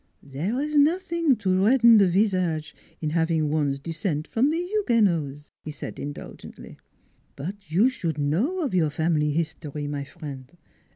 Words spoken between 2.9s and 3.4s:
in hav